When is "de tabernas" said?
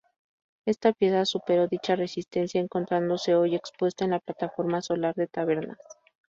5.13-5.77